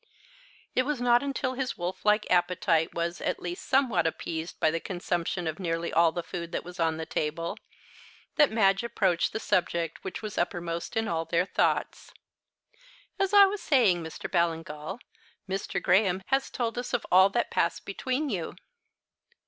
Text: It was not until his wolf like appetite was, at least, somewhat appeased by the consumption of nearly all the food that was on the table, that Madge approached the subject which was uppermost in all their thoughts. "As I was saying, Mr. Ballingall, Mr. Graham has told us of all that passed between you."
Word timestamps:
It 0.75 0.81
was 0.81 0.99
not 0.99 1.21
until 1.21 1.53
his 1.53 1.77
wolf 1.77 2.03
like 2.03 2.25
appetite 2.31 2.95
was, 2.95 3.21
at 3.21 3.39
least, 3.39 3.67
somewhat 3.67 4.07
appeased 4.07 4.59
by 4.59 4.71
the 4.71 4.79
consumption 4.79 5.45
of 5.45 5.59
nearly 5.59 5.93
all 5.93 6.11
the 6.11 6.23
food 6.23 6.51
that 6.53 6.63
was 6.63 6.79
on 6.79 6.97
the 6.97 7.05
table, 7.05 7.55
that 8.35 8.49
Madge 8.49 8.81
approached 8.83 9.31
the 9.31 9.39
subject 9.39 10.03
which 10.03 10.23
was 10.23 10.39
uppermost 10.39 10.97
in 10.97 11.07
all 11.07 11.23
their 11.25 11.45
thoughts. 11.45 12.15
"As 13.19 13.31
I 13.31 13.45
was 13.45 13.61
saying, 13.61 14.01
Mr. 14.03 14.27
Ballingall, 14.27 14.97
Mr. 15.47 15.79
Graham 15.79 16.23
has 16.29 16.49
told 16.49 16.79
us 16.79 16.95
of 16.95 17.05
all 17.11 17.29
that 17.29 17.51
passed 17.51 17.85
between 17.85 18.29
you." 18.31 18.55